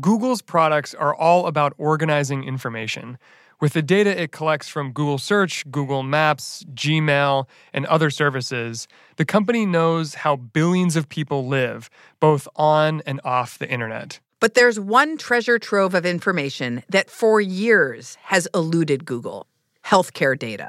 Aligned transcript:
Google's 0.00 0.42
products 0.42 0.92
are 0.92 1.14
all 1.14 1.46
about 1.46 1.72
organizing 1.78 2.42
information. 2.42 3.16
With 3.60 3.74
the 3.74 3.82
data 3.82 4.20
it 4.20 4.32
collects 4.32 4.68
from 4.68 4.90
Google 4.90 5.18
Search, 5.18 5.64
Google 5.70 6.02
Maps, 6.02 6.64
Gmail, 6.74 7.46
and 7.72 7.86
other 7.86 8.10
services, 8.10 8.88
the 9.16 9.24
company 9.24 9.64
knows 9.64 10.14
how 10.14 10.34
billions 10.34 10.96
of 10.96 11.08
people 11.08 11.46
live, 11.46 11.88
both 12.18 12.48
on 12.56 13.02
and 13.06 13.20
off 13.24 13.58
the 13.58 13.70
internet. 13.70 14.18
But 14.40 14.54
there's 14.54 14.80
one 14.80 15.16
treasure 15.16 15.60
trove 15.60 15.94
of 15.94 16.04
information 16.04 16.82
that 16.88 17.08
for 17.08 17.40
years 17.40 18.18
has 18.22 18.48
eluded 18.52 19.04
Google 19.04 19.46
healthcare 19.84 20.36
data. 20.36 20.68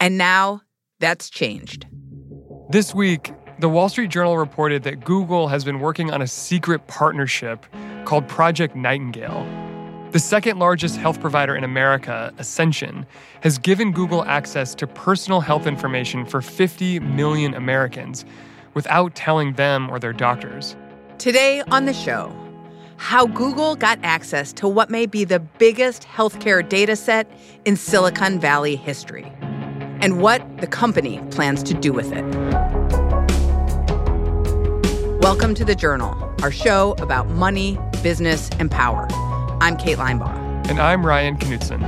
And 0.00 0.16
now 0.16 0.62
that's 1.00 1.28
changed. 1.28 1.86
This 2.70 2.94
week, 2.94 3.32
the 3.58 3.68
Wall 3.68 3.90
Street 3.90 4.10
Journal 4.10 4.38
reported 4.38 4.84
that 4.84 5.04
Google 5.04 5.48
has 5.48 5.64
been 5.64 5.80
working 5.80 6.10
on 6.10 6.22
a 6.22 6.26
secret 6.26 6.86
partnership 6.86 7.66
called 8.04 8.28
Project 8.28 8.76
Nightingale. 8.76 9.46
The 10.12 10.18
second 10.18 10.58
largest 10.58 10.96
health 10.96 11.20
provider 11.20 11.56
in 11.56 11.64
America, 11.64 12.32
Ascension, 12.36 13.06
has 13.40 13.58
given 13.58 13.92
Google 13.92 14.24
access 14.24 14.74
to 14.74 14.86
personal 14.86 15.40
health 15.40 15.66
information 15.66 16.26
for 16.26 16.42
50 16.42 17.00
million 17.00 17.54
Americans 17.54 18.24
without 18.74 19.14
telling 19.14 19.54
them 19.54 19.90
or 19.90 19.98
their 19.98 20.12
doctors. 20.12 20.76
Today 21.18 21.62
on 21.70 21.86
the 21.86 21.94
show, 21.94 22.30
how 22.96 23.26
Google 23.26 23.74
got 23.74 23.98
access 24.02 24.52
to 24.52 24.68
what 24.68 24.90
may 24.90 25.06
be 25.06 25.24
the 25.24 25.40
biggest 25.40 26.02
healthcare 26.02 26.66
data 26.66 26.94
set 26.94 27.30
in 27.64 27.76
Silicon 27.76 28.38
Valley 28.38 28.76
history, 28.76 29.32
and 30.00 30.20
what 30.20 30.58
the 30.58 30.66
company 30.66 31.20
plans 31.30 31.62
to 31.64 31.74
do 31.74 31.92
with 31.92 32.12
it. 32.12 32.24
Welcome 35.22 35.54
to 35.54 35.64
The 35.64 35.74
Journal, 35.74 36.31
our 36.42 36.50
show 36.50 36.96
about 36.98 37.28
money, 37.28 37.78
business, 38.02 38.50
and 38.58 38.68
power. 38.68 39.06
I'm 39.60 39.76
Kate 39.76 39.96
Linebaugh. 39.96 40.68
And 40.68 40.80
I'm 40.80 41.06
Ryan 41.06 41.36
Knutson. 41.36 41.80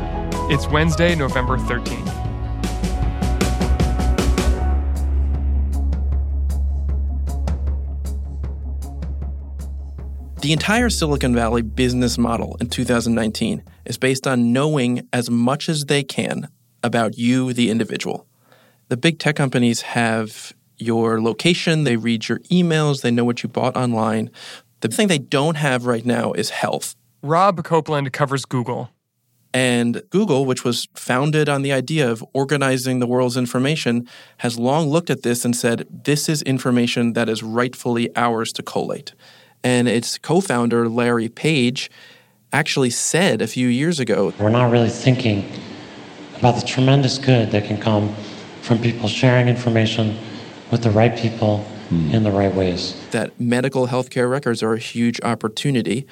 It's 0.49 0.69
Wednesday, 0.69 1.17
November 1.17 1.59
13th. 1.59 2.13
The 10.41 10.53
entire 10.53 10.91
Silicon 10.91 11.35
Valley 11.35 11.63
business 11.63 12.17
model 12.17 12.57
in 12.61 12.69
2019 12.69 13.65
is 13.87 13.97
based 13.97 14.27
on 14.27 14.53
knowing 14.53 15.09
as 15.13 15.31
much 15.31 15.69
as 15.69 15.87
they 15.87 16.05
can 16.05 16.49
about 16.83 17.19
you, 17.19 17.53
the 17.55 17.71
individual. 17.71 18.27
The 18.89 18.99
big 18.99 19.19
tech 19.19 19.35
companies 19.35 19.81
have 19.81 20.53
your 20.79 21.21
location, 21.21 21.85
they 21.85 21.97
read 21.97 22.29
your 22.29 22.39
emails, 22.51 23.03
they 23.03 23.11
know 23.11 23.25
what 23.25 23.43
you 23.43 23.49
bought 23.49 23.77
online. 23.77 24.31
The 24.81 24.89
thing 24.89 25.09
they 25.09 25.19
don't 25.19 25.57
have 25.57 25.87
right 25.87 26.05
now 26.05 26.33
is 26.33 26.51
health. 26.51 26.95
Rob 27.23 27.65
Copeland 27.65 28.13
covers 28.13 28.45
Google. 28.45 28.91
And 29.55 30.03
Google, 30.11 30.45
which 30.45 30.65
was 30.65 30.89
founded 30.95 31.49
on 31.49 31.63
the 31.63 31.73
idea 31.73 32.11
of 32.11 32.25
organizing 32.33 32.99
the 32.99 33.07
world's 33.07 33.37
information, 33.37 34.09
has 34.39 34.59
long 34.59 34.91
looked 34.91 35.11
at 35.11 35.23
this 35.23 35.45
and 35.45 35.55
said, 35.55 35.87
this 35.89 36.29
is 36.29 36.43
information 36.43 37.13
that 37.13 37.29
is 37.29 37.43
rightfully 37.43 38.15
ours 38.17 38.53
to 38.55 38.63
collate. 38.65 39.15
And 39.63 39.89
its 39.89 40.19
co 40.19 40.41
founder, 40.41 40.89
Larry 40.89 41.29
Page, 41.29 41.89
actually 42.53 42.91
said 42.91 43.41
a 43.41 43.47
few 43.47 43.69
years 43.69 43.99
ago 43.99 44.33
We're 44.39 44.51
not 44.51 44.71
really 44.71 44.91
thinking 44.91 45.51
about 46.39 46.57
the 46.61 46.67
tremendous 46.67 47.19
good 47.19 47.51
that 47.53 47.65
can 47.65 47.81
come 47.81 48.15
from 48.63 48.79
people 48.79 49.09
sharing 49.09 49.49
information 49.49 50.19
with 50.75 50.83
the 50.83 50.91
right 50.91 51.17
people 51.17 51.59
hmm. 51.89 52.11
in 52.11 52.25
the 52.25 52.33
right 52.33 52.53
ways. 52.53 53.01
that 53.13 53.39
medical 53.39 53.87
healthcare 53.87 54.29
records 54.29 54.61
are 54.61 54.75
a 54.75 54.79
huge 54.79 55.21
opportunity. 55.23 56.05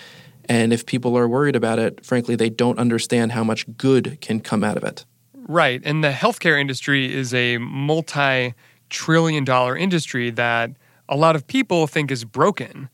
And 0.48 0.72
if 0.72 0.86
people 0.86 1.18
are 1.18 1.26
worried 1.26 1.56
about 1.56 1.80
it, 1.80 2.06
frankly, 2.06 2.36
they 2.36 2.48
don't 2.48 2.78
understand 2.78 3.32
how 3.32 3.42
much 3.42 3.66
good 3.76 4.18
can 4.20 4.38
come 4.38 4.62
out 4.62 4.76
of 4.76 4.84
it. 4.84 5.04
Right. 5.34 5.82
And 5.84 6.04
the 6.04 6.12
healthcare 6.12 6.60
industry 6.60 7.12
is 7.12 7.34
a 7.34 7.58
multi 7.58 8.54
trillion 8.88 9.44
dollar 9.44 9.76
industry 9.76 10.30
that 10.30 10.70
a 11.08 11.16
lot 11.16 11.34
of 11.34 11.44
people 11.48 11.88
think 11.88 12.12
is 12.12 12.24
broken. 12.24 12.88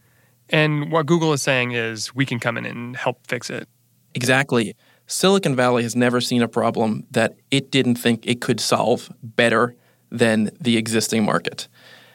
And 0.49 0.91
what 0.91 1.05
Google 1.05 1.35
is 1.35 1.43
saying 1.43 1.73
is 1.73 2.15
we 2.15 2.25
can 2.25 2.41
come 2.41 2.57
in 2.57 2.65
and 2.65 2.97
help 2.97 3.27
fix 3.27 3.51
it. 3.51 3.69
Exactly. 4.15 4.75
Silicon 5.07 5.55
Valley 5.55 5.83
has 5.83 5.95
never 5.95 6.23
seen 6.23 6.41
a 6.41 6.49
problem 6.49 7.05
that 7.11 7.37
it 7.51 7.71
didn't 7.71 7.97
think 7.97 8.27
it 8.27 8.41
could 8.41 8.59
solve 8.59 9.13
better 9.23 9.77
than 10.11 10.51
the 10.61 10.77
existing 10.77 11.25
market. 11.25 11.69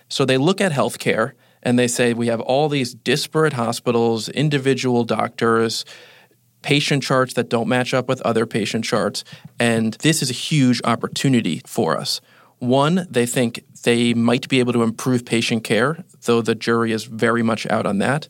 So 0.10 0.26
they 0.26 0.38
look 0.38 0.62
at 0.62 0.72
healthcare 0.72 1.34
and 1.62 1.80
they 1.80 1.88
say 1.88 2.14
we 2.14 2.28
have 2.28 2.42
all 2.42 2.70
these 2.70 2.94
disparate 2.94 3.54
hospitals, 3.54 4.30
individual 4.30 5.04
doctors, 5.04 5.86
patient 6.62 7.04
charts 7.04 7.34
that 7.34 7.50
don't 7.50 7.68
match 7.68 7.94
up 7.94 8.08
with 8.08 8.22
other 8.22 8.46
patient 8.46 8.86
charts, 8.86 9.24
and 9.60 9.94
this 9.96 10.22
is 10.22 10.30
a 10.30 10.34
huge 10.34 10.82
opportunity 10.84 11.62
for 11.66 11.98
us. 11.98 12.22
One, 12.60 13.06
they 13.10 13.26
think 13.26 13.66
they 13.84 14.14
might 14.14 14.48
be 14.48 14.60
able 14.60 14.74
to 14.74 14.84
improve 14.84 15.26
patient 15.26 15.64
care, 15.64 16.04
though 16.24 16.42
the 16.42 16.56
jury 16.56 16.92
is 16.94 17.04
very 17.04 17.44
much 17.44 17.68
out 17.68 17.86
on 17.86 17.98
that. 18.00 18.28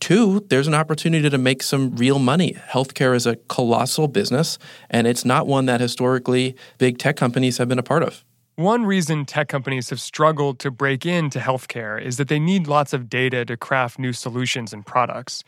Two, 0.00 0.46
there's 0.48 0.66
an 0.66 0.74
opportunity 0.74 1.28
to 1.28 1.38
make 1.38 1.62
some 1.62 1.94
real 1.96 2.18
money. 2.18 2.54
Healthcare 2.54 3.14
is 3.14 3.26
a 3.26 3.36
colossal 3.36 4.08
business, 4.08 4.58
and 4.88 5.06
it's 5.06 5.24
not 5.24 5.46
one 5.46 5.66
that 5.66 5.80
historically 5.80 6.56
big 6.78 6.98
tech 6.98 7.16
companies 7.16 7.58
have 7.58 7.68
been 7.68 7.78
a 7.78 7.82
part 7.82 8.02
of. 8.02 8.24
One 8.58 8.86
reason 8.86 9.24
tech 9.24 9.46
companies 9.46 9.88
have 9.90 10.00
struggled 10.00 10.58
to 10.58 10.72
break 10.72 11.06
into 11.06 11.38
healthcare 11.38 12.02
is 12.02 12.16
that 12.16 12.26
they 12.26 12.40
need 12.40 12.66
lots 12.66 12.92
of 12.92 13.08
data 13.08 13.44
to 13.44 13.56
craft 13.56 14.00
new 14.00 14.12
solutions 14.12 14.72
and 14.72 14.84
products. 14.84 15.44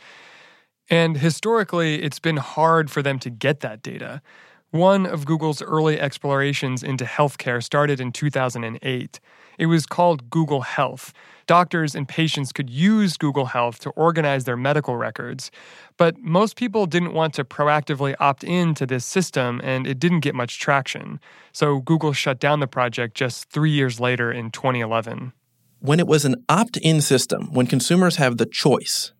And 0.88 1.16
historically, 1.16 2.04
it's 2.04 2.20
been 2.20 2.36
hard 2.36 2.88
for 2.88 3.02
them 3.02 3.18
to 3.18 3.28
get 3.28 3.62
that 3.62 3.82
data. 3.82 4.22
One 4.70 5.06
of 5.06 5.24
Google's 5.24 5.60
early 5.60 5.98
explorations 5.98 6.84
into 6.84 7.04
healthcare 7.04 7.60
started 7.60 8.00
in 8.00 8.12
2008. 8.12 9.18
It 9.60 9.66
was 9.66 9.84
called 9.84 10.30
Google 10.30 10.62
Health. 10.62 11.12
Doctors 11.46 11.94
and 11.94 12.08
patients 12.08 12.50
could 12.50 12.70
use 12.70 13.18
Google 13.18 13.44
Health 13.44 13.78
to 13.80 13.90
organize 13.90 14.44
their 14.44 14.56
medical 14.56 14.96
records, 14.96 15.50
but 15.98 16.16
most 16.18 16.56
people 16.56 16.86
didn't 16.86 17.12
want 17.12 17.34
to 17.34 17.44
proactively 17.44 18.14
opt 18.18 18.42
in 18.42 18.72
to 18.76 18.86
this 18.86 19.04
system 19.04 19.60
and 19.62 19.86
it 19.86 19.98
didn't 19.98 20.20
get 20.20 20.34
much 20.34 20.60
traction. 20.60 21.20
So 21.52 21.80
Google 21.80 22.14
shut 22.14 22.40
down 22.40 22.60
the 22.60 22.66
project 22.66 23.14
just 23.14 23.50
three 23.50 23.70
years 23.70 24.00
later 24.00 24.32
in 24.32 24.50
2011. 24.50 25.34
When 25.80 26.00
it 26.00 26.06
was 26.06 26.24
an 26.24 26.42
opt 26.48 26.78
in 26.78 27.02
system, 27.02 27.52
when 27.52 27.66
consumers 27.66 28.16
have 28.16 28.38
the 28.38 28.46
choice, 28.46 29.12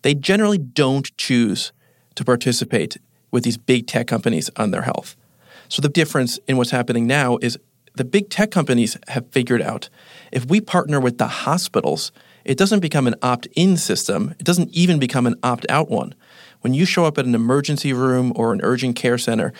they 0.00 0.14
generally 0.14 0.58
don't 0.58 1.14
choose 1.18 1.74
to 2.14 2.24
participate 2.24 2.96
with 3.30 3.44
these 3.44 3.58
big 3.58 3.86
tech 3.86 4.06
companies 4.06 4.48
on 4.56 4.70
their 4.70 4.82
health. 4.82 5.16
So 5.68 5.82
the 5.82 5.90
difference 5.90 6.38
in 6.48 6.56
what's 6.56 6.70
happening 6.70 7.06
now 7.06 7.36
is 7.42 7.58
the 7.96 8.04
big 8.04 8.30
tech 8.30 8.50
companies 8.50 8.96
have 9.08 9.30
figured 9.30 9.62
out 9.62 9.88
if 10.32 10.46
we 10.46 10.60
partner 10.60 11.00
with 11.00 11.18
the 11.18 11.26
hospitals, 11.26 12.12
it 12.44 12.56
doesn't 12.56 12.80
become 12.80 13.06
an 13.06 13.16
opt 13.22 13.48
in 13.56 13.76
system. 13.76 14.34
It 14.38 14.44
doesn't 14.44 14.70
even 14.70 14.98
become 14.98 15.26
an 15.26 15.34
opt 15.42 15.66
out 15.68 15.90
one. 15.90 16.14
When 16.60 16.74
you 16.74 16.84
show 16.84 17.04
up 17.04 17.18
at 17.18 17.24
an 17.24 17.34
emergency 17.34 17.92
room 17.92 18.32
or 18.36 18.52
an 18.52 18.60
urgent 18.62 18.96
care 18.96 19.18
center, 19.18 19.52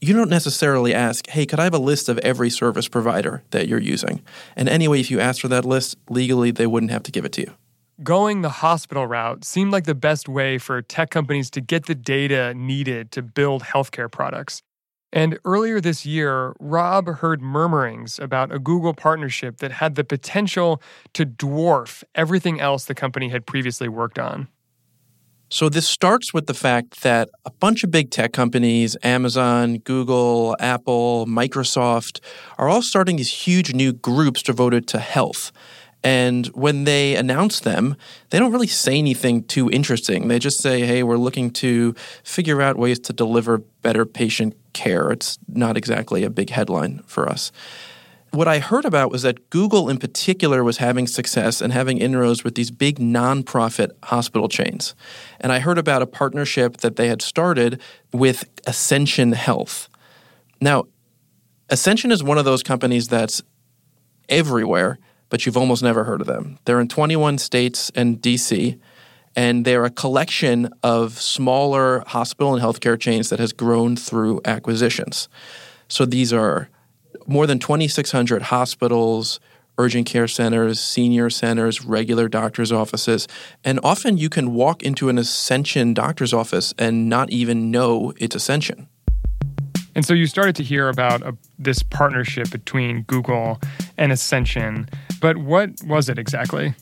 you 0.00 0.14
don't 0.14 0.30
necessarily 0.30 0.94
ask, 0.94 1.28
hey, 1.28 1.44
could 1.44 1.58
I 1.58 1.64
have 1.64 1.74
a 1.74 1.78
list 1.78 2.08
of 2.08 2.18
every 2.18 2.50
service 2.50 2.86
provider 2.86 3.42
that 3.50 3.66
you're 3.66 3.80
using? 3.80 4.22
And 4.54 4.68
anyway, 4.68 5.00
if 5.00 5.10
you 5.10 5.18
ask 5.18 5.40
for 5.40 5.48
that 5.48 5.64
list, 5.64 5.96
legally, 6.08 6.50
they 6.50 6.66
wouldn't 6.66 6.92
have 6.92 7.02
to 7.04 7.10
give 7.10 7.24
it 7.24 7.32
to 7.32 7.42
you. 7.42 7.54
Going 8.02 8.42
the 8.42 8.48
hospital 8.48 9.08
route 9.08 9.44
seemed 9.44 9.72
like 9.72 9.84
the 9.84 9.94
best 9.94 10.28
way 10.28 10.58
for 10.58 10.80
tech 10.82 11.10
companies 11.10 11.50
to 11.50 11.60
get 11.60 11.86
the 11.86 11.96
data 11.96 12.54
needed 12.54 13.10
to 13.12 13.22
build 13.22 13.64
healthcare 13.64 14.10
products. 14.10 14.62
And 15.12 15.38
earlier 15.44 15.80
this 15.80 16.04
year, 16.04 16.54
Rob 16.60 17.08
heard 17.08 17.40
murmurings 17.40 18.18
about 18.18 18.52
a 18.52 18.58
Google 18.58 18.92
partnership 18.92 19.58
that 19.58 19.72
had 19.72 19.94
the 19.94 20.04
potential 20.04 20.82
to 21.14 21.24
dwarf 21.24 22.04
everything 22.14 22.60
else 22.60 22.84
the 22.84 22.94
company 22.94 23.30
had 23.30 23.46
previously 23.46 23.88
worked 23.88 24.18
on. 24.18 24.48
So 25.50 25.70
this 25.70 25.88
starts 25.88 26.34
with 26.34 26.46
the 26.46 26.52
fact 26.52 27.00
that 27.00 27.30
a 27.46 27.50
bunch 27.50 27.82
of 27.82 27.90
big 27.90 28.10
tech 28.10 28.34
companies, 28.34 28.98
Amazon, 29.02 29.78
Google, 29.78 30.54
Apple, 30.60 31.24
Microsoft, 31.26 32.20
are 32.58 32.68
all 32.68 32.82
starting 32.82 33.16
these 33.16 33.30
huge 33.30 33.72
new 33.72 33.94
groups 33.94 34.42
devoted 34.42 34.86
to 34.88 34.98
health. 34.98 35.50
And 36.04 36.46
when 36.48 36.84
they 36.84 37.16
announce 37.16 37.60
them, 37.60 37.96
they 38.30 38.38
don't 38.38 38.52
really 38.52 38.68
say 38.68 38.96
anything 38.96 39.42
too 39.44 39.68
interesting. 39.70 40.28
They 40.28 40.38
just 40.38 40.60
say, 40.60 40.82
hey, 40.82 41.02
we're 41.02 41.16
looking 41.16 41.50
to 41.52 41.94
figure 42.22 42.62
out 42.62 42.76
ways 42.76 43.00
to 43.00 43.12
deliver 43.12 43.58
better 43.58 44.06
patient 44.06 44.54
care. 44.72 45.10
It's 45.10 45.38
not 45.48 45.76
exactly 45.76 46.22
a 46.22 46.30
big 46.30 46.50
headline 46.50 47.02
for 47.06 47.28
us. 47.28 47.50
What 48.30 48.46
I 48.46 48.58
heard 48.58 48.84
about 48.84 49.10
was 49.10 49.22
that 49.22 49.48
Google 49.50 49.88
in 49.88 49.98
particular 49.98 50.62
was 50.62 50.76
having 50.76 51.06
success 51.06 51.60
and 51.62 51.72
having 51.72 51.98
inroads 51.98 52.44
with 52.44 52.54
these 52.54 52.70
big 52.70 52.98
nonprofit 52.98 53.90
hospital 54.04 54.48
chains. 54.48 54.94
And 55.40 55.50
I 55.50 55.60
heard 55.60 55.78
about 55.78 56.02
a 56.02 56.06
partnership 56.06 56.76
that 56.78 56.96
they 56.96 57.08
had 57.08 57.22
started 57.22 57.80
with 58.12 58.44
Ascension 58.66 59.32
Health. 59.32 59.88
Now, 60.60 60.84
Ascension 61.70 62.12
is 62.12 62.22
one 62.22 62.38
of 62.38 62.44
those 62.44 62.62
companies 62.62 63.08
that's 63.08 63.42
everywhere 64.28 64.98
but 65.28 65.44
you've 65.44 65.56
almost 65.56 65.82
never 65.82 66.04
heard 66.04 66.20
of 66.20 66.26
them. 66.26 66.58
They're 66.64 66.80
in 66.80 66.88
21 66.88 67.38
states 67.38 67.90
and 67.94 68.20
DC, 68.20 68.78
and 69.36 69.64
they're 69.64 69.84
a 69.84 69.90
collection 69.90 70.70
of 70.82 71.20
smaller 71.20 72.02
hospital 72.06 72.54
and 72.54 72.62
healthcare 72.62 72.98
chains 72.98 73.28
that 73.30 73.38
has 73.38 73.52
grown 73.52 73.96
through 73.96 74.40
acquisitions. 74.44 75.28
So 75.88 76.04
these 76.04 76.32
are 76.32 76.68
more 77.26 77.46
than 77.46 77.58
2,600 77.58 78.42
hospitals, 78.42 79.38
urgent 79.78 80.06
care 80.06 80.28
centers, 80.28 80.80
senior 80.80 81.30
centers, 81.30 81.84
regular 81.84 82.28
doctor's 82.28 82.72
offices. 82.72 83.28
And 83.64 83.78
often 83.82 84.18
you 84.18 84.28
can 84.28 84.54
walk 84.54 84.82
into 84.82 85.08
an 85.08 85.18
Ascension 85.18 85.94
doctor's 85.94 86.34
office 86.34 86.74
and 86.78 87.08
not 87.08 87.30
even 87.30 87.70
know 87.70 88.12
it's 88.18 88.34
Ascension. 88.34 88.88
And 89.94 90.04
so 90.04 90.14
you 90.14 90.26
started 90.26 90.54
to 90.56 90.62
hear 90.62 90.88
about 90.88 91.22
a, 91.22 91.36
this 91.58 91.82
partnership 91.82 92.50
between 92.50 93.02
Google 93.02 93.60
and 93.96 94.12
Ascension. 94.12 94.88
But 95.20 95.38
what 95.38 95.70
was 95.84 96.08
it 96.08 96.18
exactly? 96.18 96.74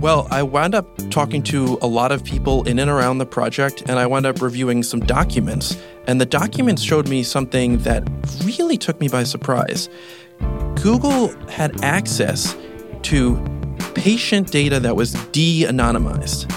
Well, 0.00 0.26
I 0.30 0.42
wound 0.42 0.74
up 0.74 0.88
talking 1.10 1.42
to 1.44 1.78
a 1.82 1.86
lot 1.86 2.10
of 2.10 2.24
people 2.24 2.66
in 2.66 2.78
and 2.78 2.90
around 2.90 3.18
the 3.18 3.26
project, 3.26 3.82
and 3.82 3.98
I 3.98 4.06
wound 4.06 4.24
up 4.24 4.40
reviewing 4.40 4.82
some 4.82 5.00
documents. 5.00 5.76
And 6.06 6.18
the 6.18 6.26
documents 6.26 6.82
showed 6.82 7.06
me 7.06 7.22
something 7.22 7.78
that 7.78 8.08
really 8.42 8.78
took 8.78 8.98
me 8.98 9.08
by 9.08 9.24
surprise. 9.24 9.90
Google 10.76 11.28
had 11.50 11.84
access 11.84 12.56
to 13.02 13.36
patient 13.94 14.50
data 14.50 14.80
that 14.80 14.96
was 14.96 15.12
de 15.32 15.64
anonymized. 15.64 16.48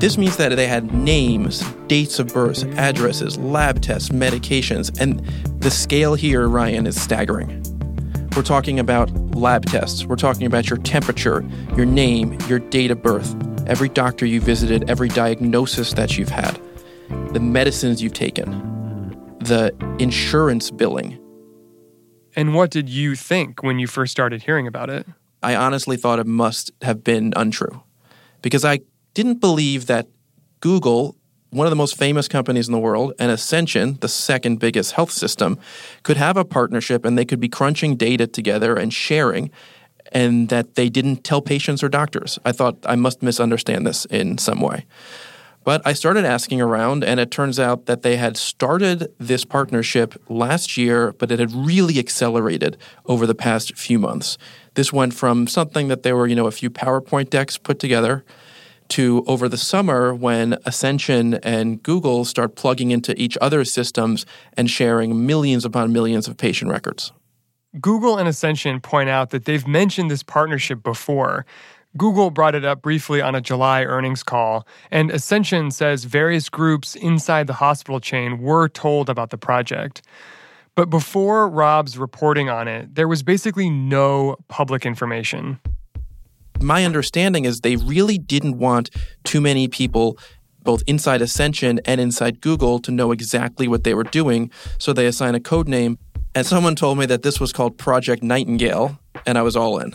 This 0.00 0.18
means 0.18 0.36
that 0.38 0.48
they 0.56 0.66
had 0.66 0.92
names, 0.92 1.62
dates 1.86 2.18
of 2.18 2.26
birth, 2.34 2.64
addresses, 2.76 3.38
lab 3.38 3.80
tests, 3.80 4.08
medications, 4.08 5.00
and 5.00 5.20
the 5.62 5.70
scale 5.70 6.16
here, 6.16 6.48
Ryan, 6.48 6.88
is 6.88 7.00
staggering. 7.00 7.62
We're 8.34 8.42
talking 8.42 8.78
about 8.78 9.10
lab 9.34 9.66
tests. 9.66 10.06
We're 10.06 10.16
talking 10.16 10.46
about 10.46 10.70
your 10.70 10.78
temperature, 10.78 11.44
your 11.76 11.84
name, 11.84 12.38
your 12.48 12.58
date 12.58 12.90
of 12.90 13.02
birth, 13.02 13.36
every 13.66 13.90
doctor 13.90 14.24
you 14.24 14.40
visited, 14.40 14.88
every 14.88 15.10
diagnosis 15.10 15.92
that 15.92 16.16
you've 16.16 16.30
had, 16.30 16.58
the 17.32 17.40
medicines 17.40 18.02
you've 18.02 18.14
taken, 18.14 18.50
the 19.40 19.74
insurance 19.98 20.70
billing. 20.70 21.18
And 22.34 22.54
what 22.54 22.70
did 22.70 22.88
you 22.88 23.16
think 23.16 23.62
when 23.62 23.78
you 23.78 23.86
first 23.86 24.12
started 24.12 24.44
hearing 24.44 24.66
about 24.66 24.88
it? 24.88 25.06
I 25.42 25.54
honestly 25.54 25.98
thought 25.98 26.18
it 26.18 26.26
must 26.26 26.70
have 26.80 27.04
been 27.04 27.34
untrue 27.36 27.82
because 28.40 28.64
I 28.64 28.80
didn't 29.12 29.40
believe 29.40 29.86
that 29.86 30.08
Google 30.60 31.16
one 31.52 31.66
of 31.66 31.70
the 31.70 31.76
most 31.76 31.98
famous 31.98 32.28
companies 32.28 32.66
in 32.66 32.72
the 32.72 32.78
world, 32.78 33.12
and 33.18 33.30
Ascension, 33.30 33.98
the 34.00 34.08
second 34.08 34.58
biggest 34.58 34.92
health 34.92 35.10
system, 35.10 35.58
could 36.02 36.16
have 36.16 36.38
a 36.38 36.46
partnership 36.46 37.04
and 37.04 37.16
they 37.16 37.26
could 37.26 37.40
be 37.40 37.48
crunching 37.48 37.94
data 37.94 38.26
together 38.26 38.74
and 38.74 38.92
sharing, 38.92 39.50
and 40.12 40.48
that 40.48 40.76
they 40.76 40.88
didn't 40.88 41.24
tell 41.24 41.42
patients 41.42 41.82
or 41.82 41.90
doctors. 41.90 42.38
I 42.46 42.52
thought 42.52 42.78
I 42.86 42.96
must 42.96 43.22
misunderstand 43.22 43.86
this 43.86 44.06
in 44.06 44.38
some 44.38 44.62
way. 44.62 44.86
But 45.62 45.86
I 45.86 45.92
started 45.92 46.24
asking 46.24 46.62
around, 46.62 47.04
and 47.04 47.20
it 47.20 47.30
turns 47.30 47.60
out 47.60 47.84
that 47.84 48.00
they 48.00 48.16
had 48.16 48.38
started 48.38 49.12
this 49.18 49.44
partnership 49.44 50.20
last 50.30 50.78
year, 50.78 51.12
but 51.12 51.30
it 51.30 51.38
had 51.38 51.52
really 51.52 51.98
accelerated 51.98 52.78
over 53.04 53.26
the 53.26 53.34
past 53.34 53.76
few 53.76 53.98
months. 53.98 54.38
This 54.74 54.90
went 54.90 55.12
from 55.12 55.46
something 55.46 55.88
that 55.88 56.02
there 56.02 56.16
were, 56.16 56.26
you 56.26 56.34
know, 56.34 56.46
a 56.46 56.50
few 56.50 56.70
PowerPoint 56.70 57.28
decks 57.28 57.58
put 57.58 57.78
together 57.78 58.24
to 58.92 59.24
over 59.26 59.48
the 59.48 59.56
summer 59.56 60.14
when 60.14 60.56
Ascension 60.66 61.34
and 61.34 61.82
Google 61.82 62.24
start 62.24 62.56
plugging 62.56 62.90
into 62.90 63.18
each 63.20 63.38
other's 63.40 63.72
systems 63.72 64.26
and 64.54 64.70
sharing 64.70 65.26
millions 65.26 65.64
upon 65.64 65.92
millions 65.92 66.28
of 66.28 66.36
patient 66.36 66.70
records. 66.70 67.10
Google 67.80 68.18
and 68.18 68.28
Ascension 68.28 68.80
point 68.80 69.08
out 69.08 69.30
that 69.30 69.46
they've 69.46 69.66
mentioned 69.66 70.10
this 70.10 70.22
partnership 70.22 70.82
before. 70.82 71.46
Google 71.96 72.30
brought 72.30 72.54
it 72.54 72.66
up 72.66 72.82
briefly 72.82 73.22
on 73.22 73.34
a 73.34 73.40
July 73.40 73.84
earnings 73.84 74.22
call, 74.22 74.66
and 74.90 75.10
Ascension 75.10 75.70
says 75.70 76.04
various 76.04 76.50
groups 76.50 76.94
inside 76.94 77.46
the 77.46 77.54
hospital 77.54 77.98
chain 77.98 78.40
were 78.40 78.68
told 78.68 79.08
about 79.08 79.30
the 79.30 79.38
project. 79.38 80.02
But 80.74 80.90
before 80.90 81.48
Rob's 81.48 81.96
reporting 81.96 82.50
on 82.50 82.68
it, 82.68 82.94
there 82.94 83.08
was 83.08 83.22
basically 83.22 83.70
no 83.70 84.36
public 84.48 84.84
information 84.84 85.60
my 86.62 86.84
understanding 86.84 87.44
is 87.44 87.60
they 87.60 87.76
really 87.76 88.18
didn't 88.18 88.58
want 88.58 88.90
too 89.24 89.40
many 89.40 89.68
people 89.68 90.18
both 90.62 90.82
inside 90.86 91.22
Ascension 91.22 91.80
and 91.84 92.00
inside 92.00 92.40
Google 92.40 92.78
to 92.80 92.90
know 92.92 93.12
exactly 93.12 93.66
what 93.68 93.84
they 93.84 93.94
were 93.94 94.04
doing, 94.04 94.50
so 94.78 94.92
they 94.92 95.06
assigned 95.06 95.36
a 95.36 95.40
code 95.40 95.68
name. 95.68 95.98
And 96.34 96.46
someone 96.46 96.76
told 96.76 96.98
me 96.98 97.06
that 97.06 97.22
this 97.22 97.40
was 97.40 97.52
called 97.52 97.78
Project 97.78 98.22
Nightingale, 98.22 98.98
and 99.26 99.36
I 99.36 99.42
was 99.42 99.56
all 99.56 99.78
in. 99.78 99.92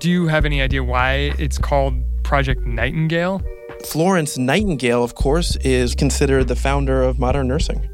Do 0.00 0.10
you 0.10 0.26
have 0.26 0.44
any 0.44 0.60
idea 0.60 0.84
why 0.84 1.32
it's 1.38 1.56
called 1.56 1.94
Project 2.22 2.66
Nightingale? 2.66 3.40
Florence 3.86 4.36
Nightingale, 4.36 5.02
of 5.02 5.14
course, 5.14 5.56
is 5.56 5.94
considered 5.94 6.48
the 6.48 6.56
founder 6.56 7.02
of 7.02 7.18
modern 7.18 7.48
nursing. 7.48 7.88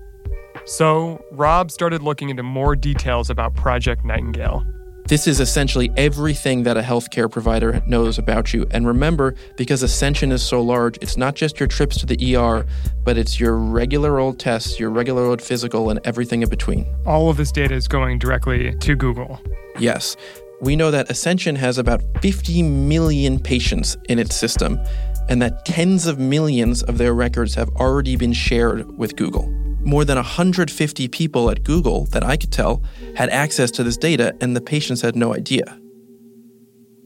So, 0.65 1.25
Rob 1.33 1.71
started 1.71 2.03
looking 2.03 2.29
into 2.31 2.43
more 2.43 2.75
details 2.75 3.31
about 3.31 3.55
Project 3.55 4.05
Nightingale. 4.05 4.65
This 5.13 5.27
is 5.27 5.41
essentially 5.41 5.93
everything 5.99 6.63
that 6.63 6.79
a 6.79 6.81
healthcare 6.81 7.31
provider 7.31 7.83
knows 7.87 8.17
about 8.17 8.55
you. 8.55 8.65
And 8.71 8.87
remember, 8.87 9.35
because 9.59 9.83
Ascension 9.83 10.33
is 10.33 10.43
so 10.43 10.63
large, 10.63 10.97
it's 11.03 11.19
not 11.19 11.35
just 11.35 11.61
your 11.61 11.67
trips 11.67 11.99
to 11.99 12.07
the 12.07 12.35
ER, 12.35 12.65
but 13.05 13.19
it's 13.19 13.39
your 13.39 13.59
regular 13.59 14.19
old 14.19 14.39
tests, 14.39 14.81
your 14.81 14.89
regular 14.89 15.27
old 15.27 15.43
physical, 15.43 15.91
and 15.91 16.01
everything 16.05 16.43
in 16.43 16.49
between. 16.49 16.87
All 17.05 17.29
of 17.29 17.37
this 17.37 17.53
data 17.53 17.75
is 17.75 17.89
going 17.89 18.21
directly 18.21 18.75
to 18.75 18.97
Google. 18.97 19.39
Yes. 19.79 20.17
We 20.63 20.77
know 20.77 20.91
that 20.91 21.11
Ascension 21.11 21.57
has 21.57 21.77
about 21.77 22.01
50 22.23 22.63
million 22.63 23.39
patients 23.39 23.99
in 24.09 24.19
its 24.19 24.35
system, 24.35 24.81
and 25.29 25.43
that 25.43 25.67
tens 25.67 26.07
of 26.07 26.19
millions 26.19 26.83
of 26.85 26.97
their 26.97 27.13
records 27.13 27.55
have 27.57 27.69
already 27.77 28.17
been 28.17 28.33
shared 28.33 28.97
with 28.97 29.17
Google 29.17 29.53
more 29.85 30.05
than 30.05 30.17
150 30.17 31.09
people 31.09 31.51
at 31.51 31.65
Google 31.65 32.07
that 32.07 32.25
I 32.25 32.37
could 32.37 32.53
tell 32.53 32.83
had 33.17 33.29
access 33.31 33.71
to 33.73 33.83
this 33.83 33.97
data, 33.97 34.35
and 34.41 34.57
the 34.57 34.61
patients 34.61 35.01
had 35.03 35.17
no 35.17 35.35
idea. 35.35 35.79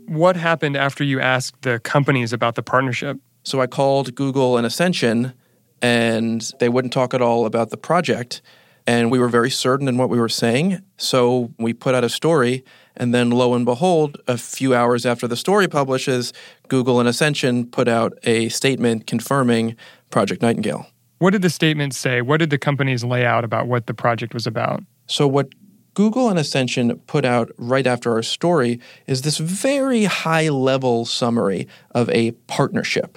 What 0.06 0.36
happened 0.36 0.76
after 0.76 1.02
you 1.02 1.20
asked 1.20 1.62
the 1.62 1.80
companies 1.80 2.32
about 2.32 2.54
the 2.54 2.62
partnership? 2.62 3.18
So 3.42 3.60
I 3.60 3.66
called 3.66 4.14
Google 4.14 4.56
and 4.56 4.66
Ascension, 4.66 5.32
and 5.82 6.48
they 6.60 6.68
wouldn't 6.68 6.92
talk 6.92 7.14
at 7.14 7.22
all 7.22 7.46
about 7.46 7.70
the 7.70 7.76
project. 7.76 8.42
And 8.88 9.10
we 9.10 9.18
were 9.18 9.28
very 9.28 9.50
certain 9.50 9.88
in 9.88 9.98
what 9.98 10.08
we 10.08 10.20
were 10.20 10.28
saying. 10.28 10.80
So 10.96 11.52
we 11.58 11.72
put 11.72 11.94
out 11.94 12.04
a 12.04 12.08
story. 12.08 12.64
And 12.96 13.12
then, 13.12 13.30
lo 13.30 13.52
and 13.54 13.64
behold, 13.64 14.18
a 14.28 14.38
few 14.38 14.74
hours 14.74 15.04
after 15.04 15.26
the 15.26 15.36
story 15.36 15.66
publishes, 15.66 16.32
Google 16.68 17.00
and 17.00 17.08
Ascension 17.08 17.66
put 17.66 17.88
out 17.88 18.16
a 18.22 18.48
statement 18.48 19.06
confirming 19.06 19.76
Project 20.10 20.40
Nightingale. 20.40 20.86
What 21.18 21.30
did 21.30 21.42
the 21.42 21.50
statement 21.50 21.94
say? 21.94 22.20
What 22.20 22.38
did 22.38 22.50
the 22.50 22.58
companies 22.58 23.02
lay 23.02 23.24
out 23.24 23.44
about 23.44 23.68
what 23.68 23.86
the 23.86 23.94
project 23.94 24.34
was 24.34 24.46
about? 24.46 24.82
So, 25.06 25.26
what 25.26 25.48
Google 25.94 26.28
and 26.28 26.38
Ascension 26.38 26.94
put 27.06 27.24
out 27.24 27.50
right 27.56 27.86
after 27.86 28.12
our 28.12 28.22
story 28.22 28.80
is 29.06 29.22
this 29.22 29.38
very 29.38 30.04
high 30.04 30.50
level 30.50 31.06
summary 31.06 31.66
of 31.92 32.10
a 32.10 32.32
partnership. 32.48 33.16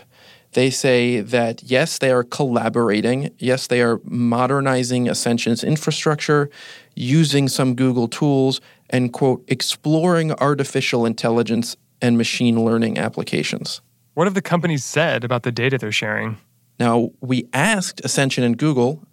They 0.53 0.69
say 0.69 1.19
that 1.19 1.61
yes, 1.63 1.97
they 1.97 2.09
are 2.09 2.23
collaborating. 2.23 3.31
Yes, 3.37 3.67
they 3.67 3.81
are 3.81 3.99
modernizing 4.05 5.09
Ascension's 5.09 5.61
infrastructure, 5.61 6.49
using 6.95 7.49
some 7.49 7.75
Google 7.75 8.07
tools, 8.07 8.61
and, 8.89 9.11
quote, 9.11 9.43
exploring 9.49 10.31
artificial 10.33 11.05
intelligence 11.05 11.75
and 12.01 12.17
machine 12.17 12.63
learning 12.63 12.97
applications. 12.97 13.81
What 14.13 14.25
have 14.25 14.33
the 14.35 14.41
companies 14.41 14.85
said 14.85 15.25
about 15.25 15.43
the 15.43 15.51
data 15.51 15.77
they're 15.77 15.91
sharing? 15.91 16.37
Now, 16.79 17.09
we 17.21 17.47
asked 17.53 18.01
Ascension 18.03 18.43
and 18.43 18.57
Google 18.57 19.05